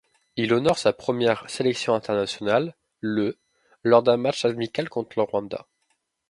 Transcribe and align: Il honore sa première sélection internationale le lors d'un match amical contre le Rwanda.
Il 0.35 0.51
honore 0.55 0.79
sa 0.79 0.93
première 0.93 1.47
sélection 1.47 1.93
internationale 1.93 2.75
le 3.01 3.37
lors 3.83 4.01
d'un 4.01 4.17
match 4.17 4.45
amical 4.45 4.89
contre 4.89 5.11
le 5.19 5.21
Rwanda. 5.21 5.67